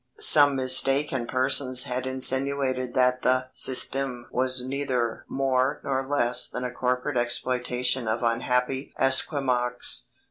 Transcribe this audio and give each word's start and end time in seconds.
Some 0.17 0.55
mistaken 0.55 1.27
persons 1.27 1.83
had 1.83 2.07
insinuated 2.07 2.95
that 2.95 3.21
the 3.21 3.49
Système 3.53 4.23
was 4.31 4.65
neither 4.65 5.25
more 5.29 5.79
nor 5.83 6.07
less 6.07 6.47
than 6.49 6.63
a 6.63 6.71
corporate 6.71 7.17
exploitation 7.17 8.07
of 8.07 8.23
unhappy 8.23 8.95
Esquimaux. 8.97 9.75